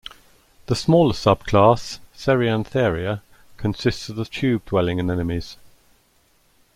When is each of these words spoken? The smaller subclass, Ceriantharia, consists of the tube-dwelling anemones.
The 0.65 0.75
smaller 0.75 1.13
subclass, 1.13 1.99
Ceriantharia, 2.15 3.21
consists 3.57 4.09
of 4.09 4.15
the 4.15 4.25
tube-dwelling 4.25 4.99
anemones. 4.99 5.57